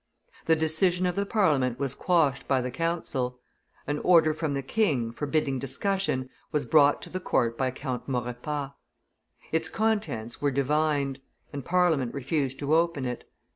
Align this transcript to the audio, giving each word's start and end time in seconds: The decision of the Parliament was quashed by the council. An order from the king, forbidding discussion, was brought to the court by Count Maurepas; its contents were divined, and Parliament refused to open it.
The 0.47 0.55
decision 0.55 1.05
of 1.05 1.15
the 1.15 1.27
Parliament 1.27 1.77
was 1.77 1.93
quashed 1.93 2.47
by 2.47 2.59
the 2.59 2.71
council. 2.71 3.39
An 3.85 3.99
order 3.99 4.33
from 4.33 4.55
the 4.55 4.63
king, 4.63 5.11
forbidding 5.11 5.59
discussion, 5.59 6.27
was 6.51 6.65
brought 6.65 7.03
to 7.03 7.11
the 7.11 7.19
court 7.19 7.55
by 7.55 7.69
Count 7.69 8.07
Maurepas; 8.07 8.71
its 9.51 9.69
contents 9.69 10.41
were 10.41 10.49
divined, 10.49 11.19
and 11.53 11.63
Parliament 11.63 12.15
refused 12.15 12.57
to 12.57 12.73
open 12.73 13.05
it. 13.05 13.25